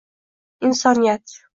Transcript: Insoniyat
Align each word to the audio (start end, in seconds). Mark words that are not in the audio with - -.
Insoniyat 0.69 1.37